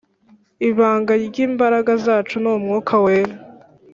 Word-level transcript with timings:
Ibanga 0.69 1.13
ry’ 1.27 1.37
imbaraga 1.47 1.91
zacu 2.05 2.35
ni 2.43 2.49
umwuka 2.53 2.93
wera 3.03 3.35